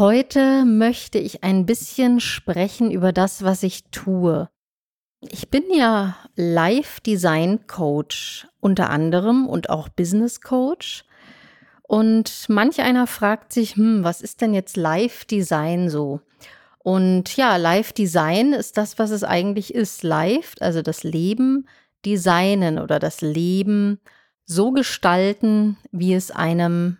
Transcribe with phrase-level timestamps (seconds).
[0.00, 4.48] Heute möchte ich ein bisschen sprechen über das, was ich tue.
[5.20, 11.04] Ich bin ja Live-Design-Coach unter anderem und auch Business-Coach.
[11.82, 16.22] Und manch einer fragt sich, hm, was ist denn jetzt Live-Design so?
[16.78, 20.02] Und ja, Live-Design ist das, was es eigentlich ist.
[20.02, 21.68] Live, also das Leben
[22.06, 24.00] designen oder das Leben
[24.46, 26.96] so gestalten, wie es einem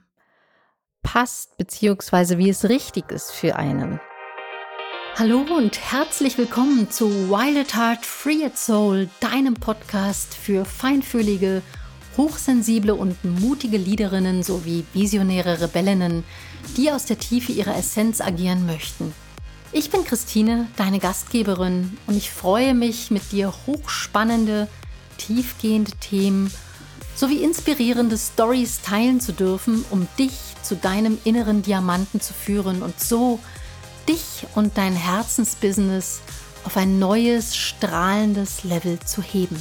[1.02, 4.00] passt, beziehungsweise wie es richtig ist für einen.
[5.16, 11.62] Hallo und herzlich willkommen zu Wild at Heart Free at Soul, deinem Podcast für feinfühlige,
[12.16, 16.24] hochsensible und mutige Liederinnen sowie visionäre Rebellinnen,
[16.76, 19.12] die aus der Tiefe ihrer Essenz agieren möchten.
[19.72, 24.68] Ich bin Christine, deine Gastgeberin, und ich freue mich, mit dir hochspannende,
[25.18, 26.50] tiefgehende Themen
[27.14, 30.32] sowie inspirierende Stories teilen zu dürfen, um dich
[30.62, 33.38] zu deinem inneren Diamanten zu führen und so
[34.08, 36.20] dich und dein Herzensbusiness
[36.64, 39.60] auf ein neues, strahlendes Level zu heben.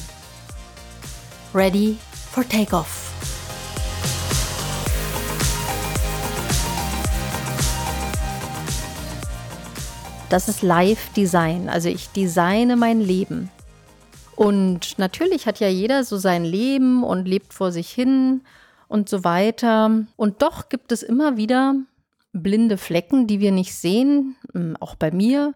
[1.53, 1.97] Ready
[2.31, 3.09] for Takeoff.
[10.30, 11.69] Das ist Live-Design.
[11.69, 13.50] Also ich designe mein Leben.
[14.40, 18.40] Und natürlich hat ja jeder so sein Leben und lebt vor sich hin
[18.88, 20.06] und so weiter.
[20.16, 21.76] Und doch gibt es immer wieder
[22.31, 25.56] blinde Flecken, die wir nicht sehen, hm, auch bei mir.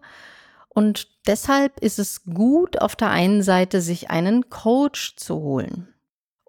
[0.68, 5.88] Und deshalb ist es gut, auf der einen Seite sich einen Coach zu holen.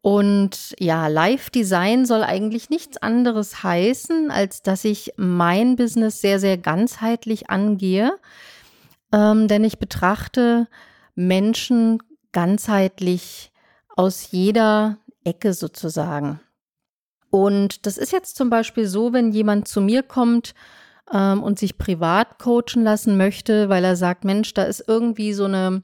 [0.02, 6.58] Und ja, Live-Design soll eigentlich nichts anderes heißen, als dass ich mein Business sehr, sehr
[6.58, 8.14] ganzheitlich angehe.
[9.14, 10.67] Ähm, denn ich betrachte
[11.16, 11.99] Menschen
[12.36, 13.53] ganzheitlich
[13.95, 16.42] aus jeder Ecke sozusagen.
[17.30, 20.53] Und das ist jetzt zum Beispiel so, wenn jemand zu mir kommt
[21.11, 25.45] ähm, und sich privat coachen lassen möchte, weil er sagt, Mensch, da ist irgendwie so
[25.45, 25.81] eine,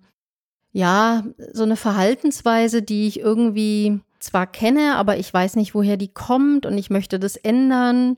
[0.74, 6.14] ja, so eine Verhaltensweise, die ich irgendwie zwar kenne, aber ich weiß nicht, woher die
[6.14, 8.18] kommt und ich möchte das ändern.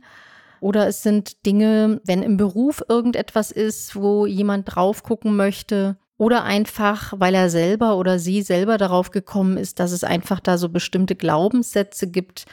[0.60, 5.98] Oder es sind Dinge, wenn im Beruf irgendetwas ist, wo jemand drauf gucken möchte.
[6.18, 10.58] Oder einfach, weil er selber oder sie selber darauf gekommen ist, dass es einfach da
[10.58, 12.46] so bestimmte Glaubenssätze gibt,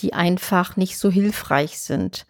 [0.00, 2.26] die einfach nicht so hilfreich sind.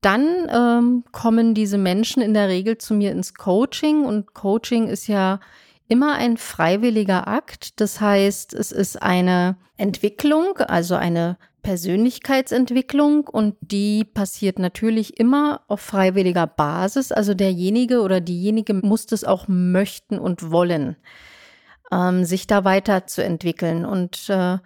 [0.00, 5.06] Dann ähm, kommen diese Menschen in der Regel zu mir ins Coaching und Coaching ist
[5.06, 5.40] ja
[5.88, 7.80] immer ein freiwilliger Akt.
[7.80, 15.80] Das heißt, es ist eine Entwicklung, also eine Persönlichkeitsentwicklung und die passiert natürlich immer auf
[15.80, 17.10] freiwilliger Basis.
[17.10, 20.94] Also derjenige oder diejenige muss das auch möchten und wollen,
[21.90, 23.84] ähm, sich da weiterzuentwickeln.
[23.84, 24.58] Und äh,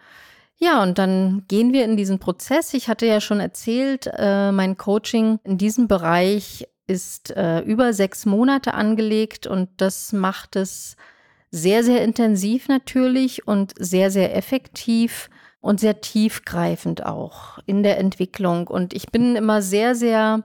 [0.58, 2.74] ja, und dann gehen wir in diesen Prozess.
[2.74, 8.26] Ich hatte ja schon erzählt, äh, mein Coaching in diesem Bereich ist äh, über sechs
[8.26, 10.96] Monate angelegt und das macht es
[11.50, 18.68] sehr, sehr intensiv natürlich und sehr, sehr effektiv und sehr tiefgreifend auch in der Entwicklung.
[18.68, 20.44] Und ich bin immer sehr, sehr,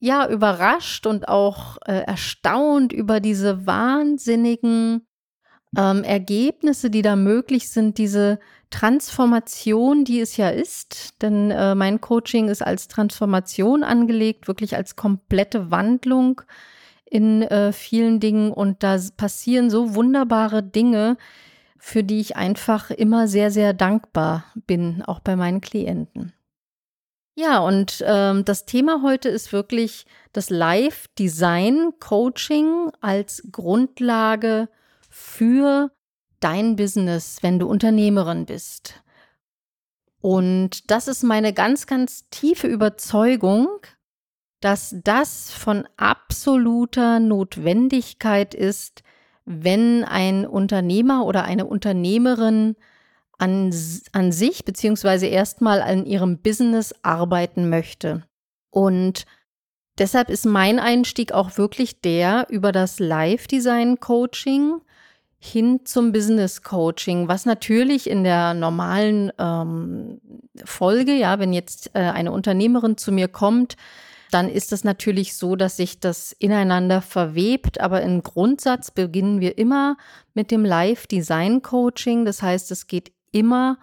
[0.00, 5.06] ja, überrascht und auch äh, erstaunt über diese wahnsinnigen
[5.76, 8.38] ähm, Ergebnisse, die da möglich sind, diese
[8.70, 14.96] Transformation, die es ja ist, denn äh, mein Coaching ist als Transformation angelegt, wirklich als
[14.96, 16.42] komplette Wandlung
[17.04, 21.16] in äh, vielen Dingen und da passieren so wunderbare Dinge,
[21.84, 26.32] für die ich einfach immer sehr, sehr dankbar bin, auch bei meinen Klienten.
[27.34, 34.70] Ja, und ähm, das Thema heute ist wirklich das Live-Design-Coaching als Grundlage
[35.10, 35.90] für
[36.40, 39.02] dein Business, wenn du Unternehmerin bist.
[40.22, 43.68] Und das ist meine ganz, ganz tiefe Überzeugung,
[44.62, 49.02] dass das von absoluter Notwendigkeit ist,
[49.44, 52.76] wenn ein Unternehmer oder eine Unternehmerin
[53.38, 53.74] an,
[54.12, 58.24] an sich beziehungsweise erstmal an ihrem Business arbeiten möchte.
[58.70, 59.24] Und
[59.98, 64.80] deshalb ist mein Einstieg auch wirklich der über das Live-Design-Coaching
[65.38, 70.20] hin zum Business Coaching, was natürlich in der normalen ähm,
[70.64, 73.76] Folge, ja, wenn jetzt äh, eine Unternehmerin zu mir kommt,
[74.34, 77.80] dann ist es natürlich so, dass sich das ineinander verwebt.
[77.80, 79.96] Aber im Grundsatz beginnen wir immer
[80.34, 82.24] mit dem Live-Design-Coaching.
[82.24, 83.78] Das heißt, es geht immer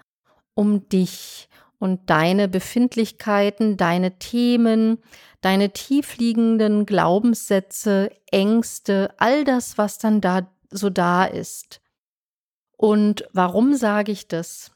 [0.53, 1.47] um dich
[1.79, 4.97] und deine Befindlichkeiten, deine Themen,
[5.39, 11.79] deine tiefliegenden Glaubenssätze, Ängste, all das, was dann da so da ist.
[12.75, 14.71] Und warum sage ich das?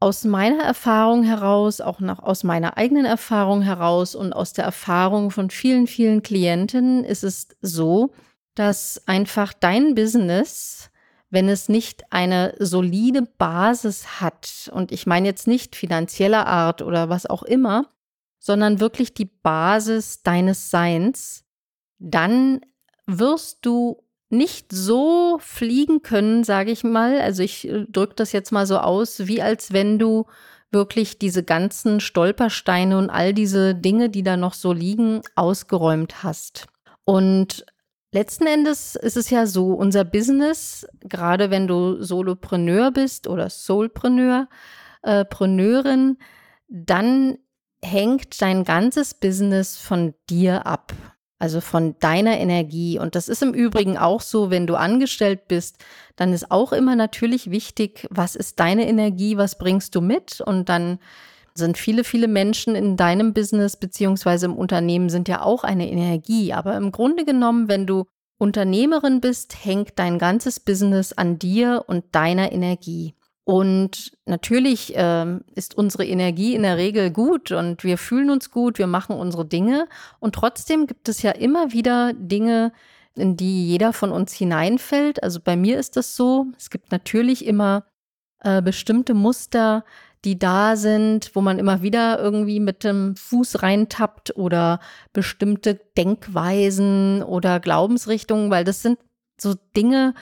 [0.00, 5.30] Aus meiner Erfahrung heraus, auch nach, aus meiner eigenen Erfahrung heraus und aus der Erfahrung
[5.30, 8.12] von vielen, vielen Klienten ist es so,
[8.54, 10.90] dass einfach dein Business,
[11.30, 17.08] wenn es nicht eine solide Basis hat, und ich meine jetzt nicht finanzieller Art oder
[17.08, 17.88] was auch immer,
[18.38, 21.44] sondern wirklich die Basis deines Seins,
[21.98, 22.60] dann
[23.06, 27.20] wirst du nicht so fliegen können, sage ich mal.
[27.20, 30.26] Also ich äh, drücke das jetzt mal so aus, wie als wenn du
[30.70, 36.66] wirklich diese ganzen Stolpersteine und all diese Dinge, die da noch so liegen, ausgeräumt hast.
[37.04, 37.64] Und
[38.12, 44.48] letzten Endes ist es ja so, unser Business, gerade wenn du Solopreneur bist oder Soulpreneur,
[45.02, 46.18] äh, Preneurin,
[46.68, 47.38] dann
[47.82, 50.92] hängt dein ganzes Business von dir ab
[51.38, 52.98] also von deiner Energie.
[52.98, 55.76] Und das ist im Übrigen auch so, wenn du angestellt bist,
[56.16, 60.40] dann ist auch immer natürlich wichtig, was ist deine Energie, was bringst du mit?
[60.40, 60.98] Und dann
[61.54, 66.52] sind viele, viele Menschen in deinem Business beziehungsweise im Unternehmen sind ja auch eine Energie.
[66.52, 68.04] Aber im Grunde genommen, wenn du
[68.38, 73.14] Unternehmerin bist, hängt dein ganzes Business an dir und deiner Energie.
[73.48, 78.76] Und natürlich ähm, ist unsere Energie in der Regel gut und wir fühlen uns gut,
[78.76, 79.88] wir machen unsere Dinge.
[80.20, 82.72] Und trotzdem gibt es ja immer wieder Dinge,
[83.14, 85.22] in die jeder von uns hineinfällt.
[85.22, 86.48] Also bei mir ist das so.
[86.58, 87.86] Es gibt natürlich immer
[88.40, 89.82] äh, bestimmte Muster,
[90.26, 94.78] die da sind, wo man immer wieder irgendwie mit dem Fuß reintappt oder
[95.14, 98.98] bestimmte Denkweisen oder Glaubensrichtungen, weil das sind
[99.40, 100.12] so Dinge,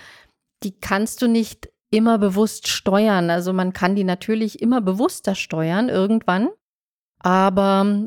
[0.62, 3.30] die kannst du nicht immer bewusst steuern.
[3.30, 6.48] Also man kann die natürlich immer bewusster steuern irgendwann.
[7.20, 8.06] Aber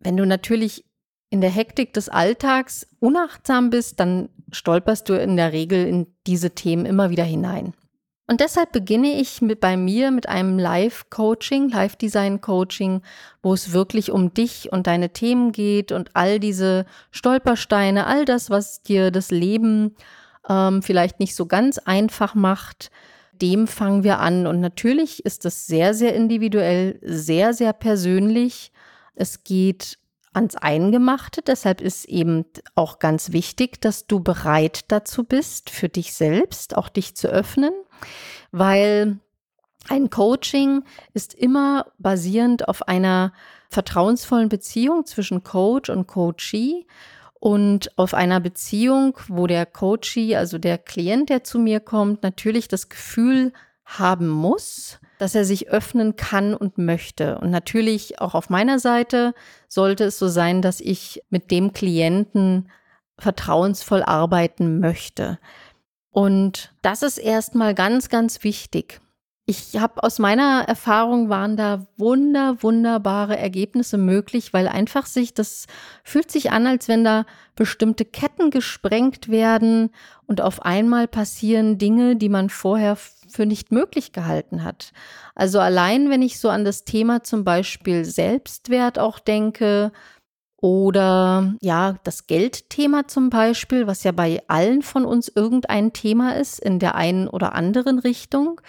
[0.00, 0.84] wenn du natürlich
[1.30, 6.50] in der Hektik des Alltags unachtsam bist, dann stolperst du in der Regel in diese
[6.50, 7.74] Themen immer wieder hinein.
[8.28, 13.02] Und deshalb beginne ich mit, bei mir mit einem Live-Coaching, Live-Design-Coaching,
[13.40, 18.50] wo es wirklich um dich und deine Themen geht und all diese Stolpersteine, all das,
[18.50, 19.94] was dir das Leben
[20.48, 22.90] ähm, vielleicht nicht so ganz einfach macht,
[23.42, 24.46] dem fangen wir an.
[24.46, 28.72] Und natürlich ist das sehr, sehr individuell, sehr, sehr persönlich.
[29.14, 29.98] Es geht
[30.32, 31.42] ans Eingemachte.
[31.42, 32.44] Deshalb ist eben
[32.74, 37.72] auch ganz wichtig, dass du bereit dazu bist, für dich selbst auch dich zu öffnen,
[38.52, 39.18] weil
[39.88, 40.84] ein Coaching
[41.14, 43.32] ist immer basierend auf einer
[43.70, 46.86] vertrauensvollen Beziehung zwischen Coach und Coachee
[47.38, 52.68] und auf einer Beziehung, wo der Coachee, also der Klient, der zu mir kommt, natürlich
[52.68, 53.52] das Gefühl
[53.84, 57.38] haben muss, dass er sich öffnen kann und möchte.
[57.38, 59.32] Und natürlich auch auf meiner Seite
[59.68, 62.68] sollte es so sein, dass ich mit dem Klienten
[63.18, 65.38] vertrauensvoll arbeiten möchte.
[66.10, 69.00] Und das ist erstmal ganz, ganz wichtig.
[69.48, 75.66] Ich habe aus meiner Erfahrung waren da wunder, wunderbare Ergebnisse möglich, weil einfach sich, das
[76.02, 79.90] fühlt sich an, als wenn da bestimmte Ketten gesprengt werden
[80.26, 84.92] und auf einmal passieren Dinge, die man vorher für nicht möglich gehalten hat.
[85.36, 89.92] Also allein, wenn ich so an das Thema zum Beispiel Selbstwert auch denke,
[90.58, 96.58] oder ja, das Geldthema zum Beispiel, was ja bei allen von uns irgendein Thema ist,
[96.58, 98.60] in der einen oder anderen Richtung.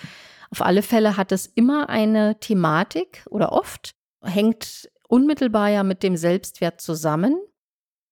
[0.50, 6.18] Auf alle Fälle hat es immer eine Thematik oder oft hängt unmittelbar ja mit dem
[6.18, 7.36] Selbstwert zusammen.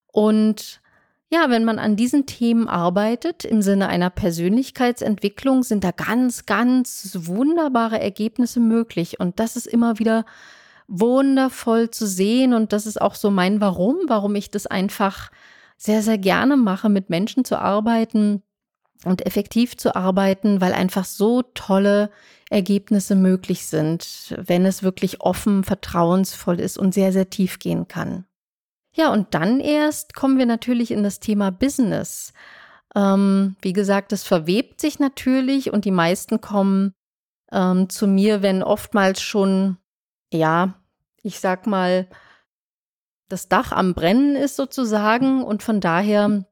[0.06, 0.80] Und
[1.28, 7.18] ja, wenn man an diesen Themen arbeitet im Sinne einer Persönlichkeitsentwicklung, sind da ganz, ganz
[7.20, 9.18] wunderbare Ergebnisse möglich.
[9.18, 10.24] Und das ist immer wieder
[10.86, 12.54] wundervoll zu sehen.
[12.54, 15.30] Und das ist auch so mein Warum, warum ich das einfach
[15.76, 18.42] sehr, sehr gerne mache, mit Menschen zu arbeiten,
[19.04, 22.10] und effektiv zu arbeiten, weil einfach so tolle
[22.50, 28.24] Ergebnisse möglich sind, wenn es wirklich offen, vertrauensvoll ist und sehr, sehr tief gehen kann.
[28.94, 32.32] Ja, und dann erst kommen wir natürlich in das Thema Business.
[32.94, 36.94] Ähm, wie gesagt, es verwebt sich natürlich und die meisten kommen
[37.52, 39.76] ähm, zu mir, wenn oftmals schon,
[40.32, 40.80] ja,
[41.22, 42.08] ich sag mal,
[43.28, 46.46] das Dach am Brennen ist sozusagen und von daher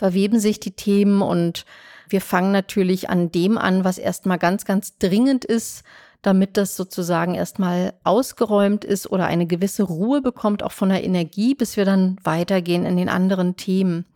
[0.00, 1.66] verweben sich die Themen und
[2.08, 5.84] wir fangen natürlich an dem an, was erstmal ganz, ganz dringend ist,
[6.22, 11.54] damit das sozusagen erstmal ausgeräumt ist oder eine gewisse Ruhe bekommt, auch von der Energie,
[11.54, 14.06] bis wir dann weitergehen in den anderen Themen.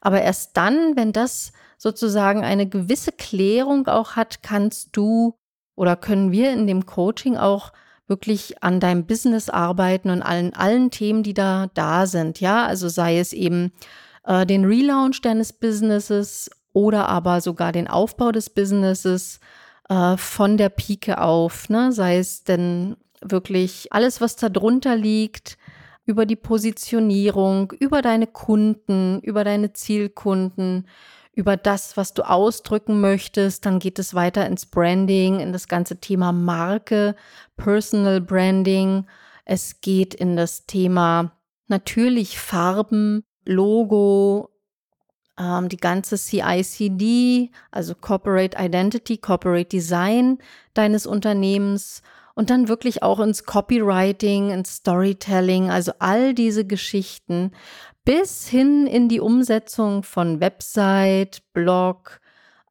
[0.00, 5.38] Aber erst dann, wenn das sozusagen eine gewisse Klärung auch hat, kannst du
[5.76, 7.70] oder können wir in dem Coaching auch
[8.08, 12.40] wirklich an deinem Business arbeiten und allen, allen Themen, die da da sind.
[12.40, 13.70] Ja, also sei es eben
[14.24, 19.40] äh, den Relaunch deines Businesses oder aber sogar den Aufbau des Businesses,
[19.90, 21.92] äh, von der Pike auf, ne?
[21.92, 25.58] sei es denn wirklich alles, was da drunter liegt,
[26.06, 30.88] über die Positionierung, über deine Kunden, über deine Zielkunden,
[31.34, 33.66] über das, was du ausdrücken möchtest.
[33.66, 37.14] Dann geht es weiter ins Branding, in das ganze Thema Marke,
[37.56, 39.06] Personal Branding.
[39.44, 41.32] Es geht in das Thema
[41.68, 44.50] natürlich Farben, Logo,
[45.38, 50.38] ähm, die ganze CICD, also Corporate Identity, Corporate Design
[50.74, 52.02] deines Unternehmens
[52.34, 57.50] und dann wirklich auch ins Copywriting, ins Storytelling, also all diese Geschichten
[58.04, 62.20] bis hin in die Umsetzung von Website, Blog,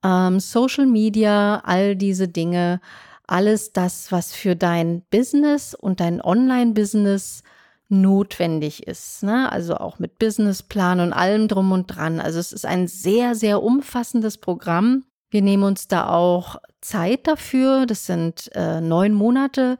[0.03, 2.81] ähm, Social Media, all diese Dinge,
[3.27, 7.43] alles das, was für dein Business und dein Online-Business
[7.89, 9.23] notwendig ist.
[9.23, 9.51] Ne?
[9.51, 12.19] Also auch mit Businessplan und allem drum und dran.
[12.19, 15.03] Also es ist ein sehr, sehr umfassendes Programm.
[15.31, 17.85] Wir nehmen uns da auch Zeit dafür.
[17.85, 19.77] Das sind äh, neun Monate,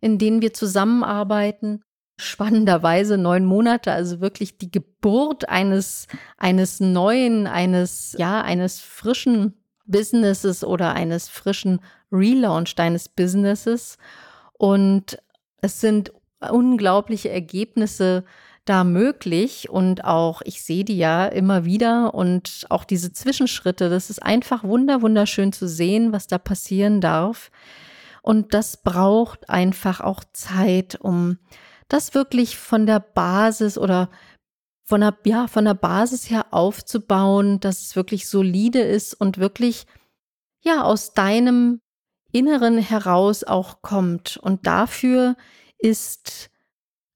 [0.00, 1.82] in denen wir zusammenarbeiten.
[2.18, 9.54] Spannenderweise neun Monate, also wirklich die Geburt eines, eines neuen, eines, ja, eines frischen
[9.86, 11.80] Businesses oder eines frischen
[12.12, 13.96] Relaunch deines Businesses.
[14.58, 15.18] Und
[15.62, 18.24] es sind unglaubliche Ergebnisse
[18.64, 19.68] da möglich.
[19.70, 22.14] Und auch ich sehe die ja immer wieder.
[22.14, 27.50] Und auch diese Zwischenschritte, das ist einfach wunder wunderschön zu sehen, was da passieren darf.
[28.22, 31.38] Und das braucht einfach auch Zeit, um
[31.88, 34.10] das wirklich von der Basis oder
[34.84, 39.86] von der, ja, von der Basis her aufzubauen, dass es wirklich solide ist und wirklich,
[40.62, 41.80] ja, aus deinem
[42.32, 44.36] Inneren heraus auch kommt.
[44.36, 45.36] Und dafür
[45.80, 46.50] ist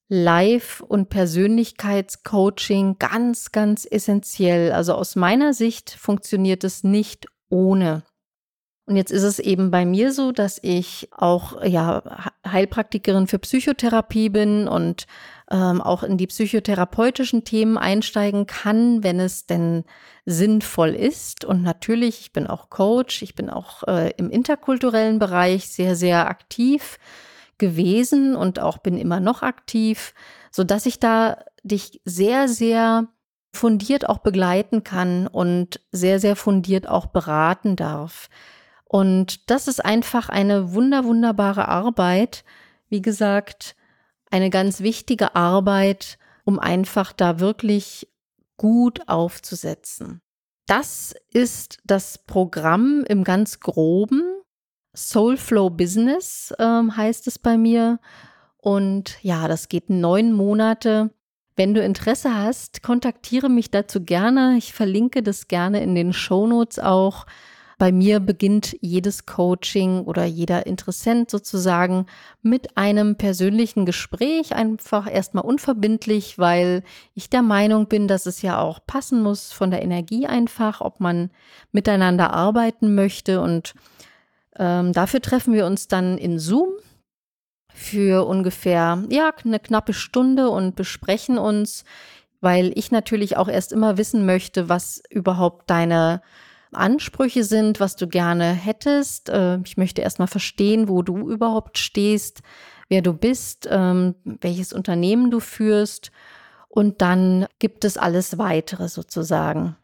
[0.08, 4.72] Live- und Persönlichkeitscoaching ganz, ganz essentiell.
[4.72, 8.02] Also aus meiner Sicht funktioniert es nicht ohne.
[8.86, 12.02] Und jetzt ist es eben bei mir so, dass ich auch ja
[12.46, 15.06] Heilpraktikerin für Psychotherapie bin und
[15.50, 19.84] ähm, auch in die psychotherapeutischen Themen einsteigen kann, wenn es denn
[20.26, 21.46] sinnvoll ist.
[21.46, 26.28] Und natürlich, ich bin auch Coach, ich bin auch äh, im interkulturellen Bereich sehr, sehr
[26.28, 26.98] aktiv
[27.58, 30.14] gewesen und auch bin immer noch aktiv,
[30.50, 33.08] so dass ich da dich sehr, sehr
[33.52, 38.28] fundiert auch begleiten kann und sehr, sehr fundiert auch beraten darf.
[38.84, 42.44] Und das ist einfach eine wunder, wunderbare Arbeit.
[42.88, 43.76] Wie gesagt,
[44.30, 48.08] eine ganz wichtige Arbeit, um einfach da wirklich
[48.56, 50.20] gut aufzusetzen.
[50.66, 54.22] Das ist das Programm im ganz groben.
[54.94, 57.98] Soulflow Business ähm, heißt es bei mir.
[58.58, 61.10] Und ja, das geht neun Monate.
[61.56, 64.56] Wenn du Interesse hast, kontaktiere mich dazu gerne.
[64.56, 67.26] Ich verlinke das gerne in den Show Notes auch.
[67.78, 72.06] Bei mir beginnt jedes Coaching oder jeder Interessent sozusagen
[72.40, 76.84] mit einem persönlichen Gespräch, einfach erstmal unverbindlich, weil
[77.14, 81.00] ich der Meinung bin, dass es ja auch passen muss von der Energie einfach, ob
[81.00, 81.30] man
[81.72, 83.74] miteinander arbeiten möchte und
[84.58, 86.68] ähm, dafür treffen wir uns dann in Zoom
[87.72, 91.84] für ungefähr ja eine knappe Stunde und besprechen uns,
[92.40, 96.22] weil ich natürlich auch erst immer wissen möchte, was überhaupt deine
[96.72, 99.28] Ansprüche sind, was du gerne hättest.
[99.28, 102.42] Äh, ich möchte erstmal verstehen, wo du überhaupt stehst,
[102.88, 106.10] wer du bist, ähm, welches Unternehmen du führst.
[106.68, 109.76] Und dann gibt es alles weitere sozusagen.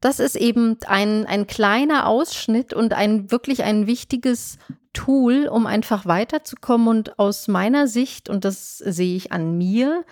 [0.00, 4.58] Das ist eben ein, ein kleiner Ausschnitt und ein wirklich ein wichtiges
[4.94, 6.88] Tool, um einfach weiterzukommen.
[6.88, 10.04] Und aus meiner Sicht, und das sehe ich an mir,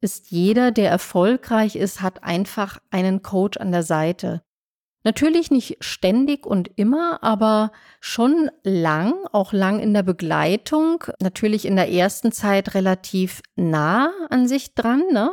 [0.00, 4.42] ist jeder, der erfolgreich ist, hat einfach einen Coach an der Seite.
[5.04, 11.02] Natürlich nicht ständig und immer, aber schon lang, auch lang in der Begleitung.
[11.20, 15.32] Natürlich in der ersten Zeit relativ nah an sich dran, ne?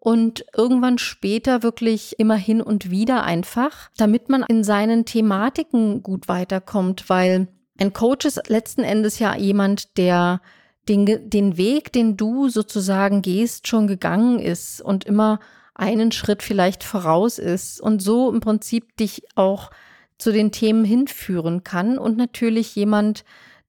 [0.00, 6.26] Und irgendwann später wirklich immer hin und wieder einfach, damit man in seinen Thematiken gut
[6.26, 10.40] weiterkommt, weil ein Coach ist letzten Endes ja jemand, der
[10.88, 15.38] den, den Weg, den du sozusagen gehst, schon gegangen ist und immer
[15.74, 19.70] einen Schritt vielleicht voraus ist und so im Prinzip dich auch
[20.18, 21.98] zu den Themen hinführen kann.
[21.98, 23.24] Und natürlich jemand,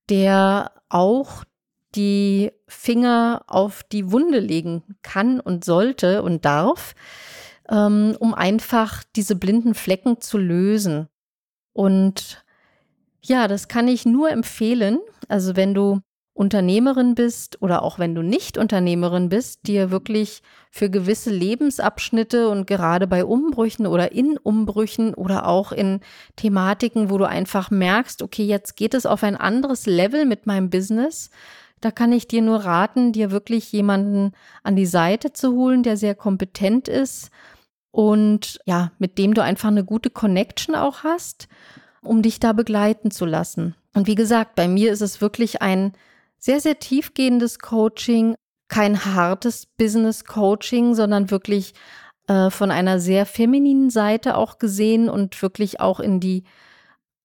[0.09, 1.43] der auch
[1.95, 6.95] die Finger auf die Wunde legen kann und sollte und darf,
[7.69, 11.07] ähm, um einfach diese blinden Flecken zu lösen.
[11.74, 12.43] Und
[13.21, 15.00] ja, das kann ich nur empfehlen.
[15.27, 16.01] Also wenn du
[16.33, 22.65] Unternehmerin bist oder auch wenn du nicht Unternehmerin bist, dir wirklich für gewisse Lebensabschnitte und
[22.65, 26.00] gerade bei Umbrüchen oder in Umbrüchen oder auch in
[26.38, 30.69] Thematiken, wo du einfach merkst, okay, jetzt geht es auf ein anderes Level mit meinem
[30.69, 31.29] Business,
[31.81, 34.31] da kann ich dir nur raten, dir wirklich jemanden
[34.63, 37.29] an die Seite zu holen, der sehr kompetent ist
[37.91, 41.47] und ja, mit dem du einfach eine gute Connection auch hast,
[42.01, 43.75] um dich da begleiten zu lassen.
[43.93, 45.93] Und wie gesagt, bei mir ist es wirklich ein
[46.38, 48.35] sehr, sehr tiefgehendes Coaching,
[48.67, 51.73] kein hartes Business Coaching, sondern wirklich
[52.27, 56.43] äh, von einer sehr femininen Seite auch gesehen und wirklich auch in die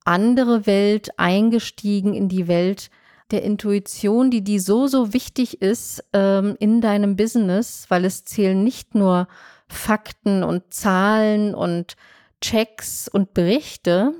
[0.04, 2.90] andere Welt eingestiegen, in die Welt
[3.30, 8.62] der Intuition, die die so, so wichtig ist ähm, in deinem Business, weil es zählen
[8.62, 9.28] nicht nur
[9.68, 11.96] Fakten und Zahlen und
[12.40, 14.14] Checks und Berichte.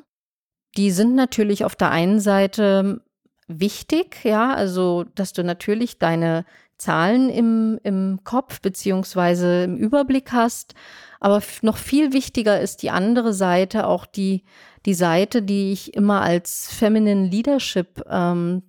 [0.77, 3.03] Die sind natürlich auf der einen Seite
[3.47, 6.45] wichtig, ja, also dass du natürlich deine
[6.79, 10.75] Zahlen im, im Kopf beziehungsweise im Überblick hast.
[11.21, 14.43] Aber noch viel wichtiger ist die andere Seite, auch die,
[14.85, 18.63] die Seite, die ich immer als Feminine Leadership ähm,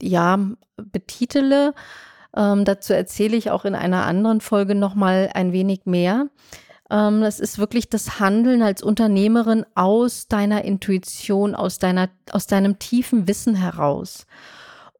[0.00, 0.38] ja,
[0.76, 1.74] betitele.
[2.36, 6.28] Ähm, dazu erzähle ich auch in einer anderen Folge nochmal ein wenig mehr.
[6.90, 12.78] Ähm, das ist wirklich das Handeln als Unternehmerin aus deiner Intuition, aus deiner, aus deinem
[12.78, 14.26] tiefen Wissen heraus.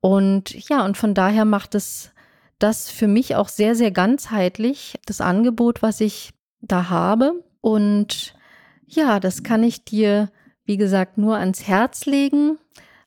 [0.00, 2.12] Und ja, und von daher macht es
[2.58, 7.44] das für mich auch sehr, sehr ganzheitlich, das Angebot, was ich da habe.
[7.60, 8.34] Und
[8.86, 10.30] ja, das kann ich dir,
[10.64, 12.58] wie gesagt, nur ans Herz legen,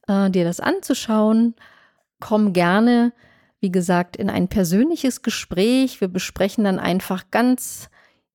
[0.07, 1.55] äh, dir das anzuschauen.
[2.21, 3.11] Komm gerne,
[3.59, 5.99] wie gesagt, in ein persönliches Gespräch.
[5.99, 7.89] Wir besprechen dann einfach ganz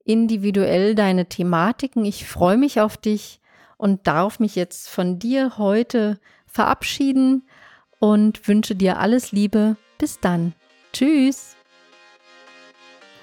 [0.05, 2.05] individuell deine Thematiken.
[2.05, 3.41] Ich freue mich auf dich
[3.79, 7.49] und darf mich jetzt von dir heute verabschieden
[7.99, 9.77] und wünsche dir alles Liebe.
[9.99, 10.53] Bis dann.
[10.93, 11.57] Tschüss.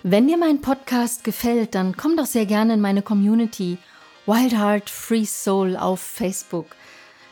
[0.01, 3.77] Wenn dir mein Podcast gefällt, dann komm doch sehr gerne in meine Community
[4.25, 6.67] Wild Heart Free Soul auf Facebook.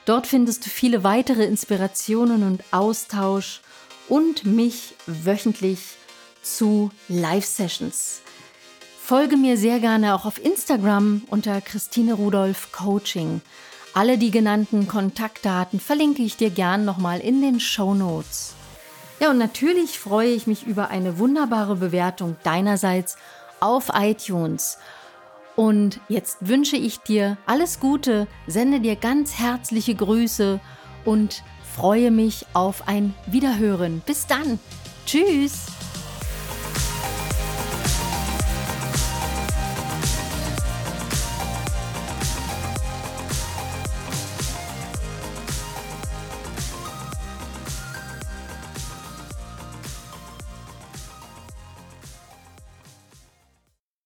[0.06, 3.62] Dort findest du viele weitere Inspirationen und Austausch
[4.08, 5.98] und mich wöchentlich
[6.42, 8.22] zu Live-Sessions.
[9.04, 13.42] Folge mir sehr gerne auch auf Instagram unter Christine Rudolph Coaching.
[13.94, 18.54] Alle die genannten Kontaktdaten verlinke ich dir gern nochmal in den Show Notes.
[19.20, 23.18] Ja, und natürlich freue ich mich über eine wunderbare Bewertung deinerseits
[23.60, 24.78] auf iTunes.
[25.62, 30.60] Und jetzt wünsche ich dir alles Gute, sende dir ganz herzliche Grüße
[31.06, 31.44] und
[31.76, 34.02] freue mich auf ein Wiederhören.
[34.04, 34.58] Bis dann.
[35.06, 35.68] Tschüss.